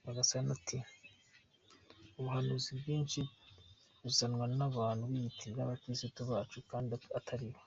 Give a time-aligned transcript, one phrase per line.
[0.00, 0.78] Rwagasana ati
[2.18, 3.20] “Ubuhanuzi bwinshi
[4.02, 7.58] buzanwa n’abantu biyitirira abakirisitu bacu kandi atari bo.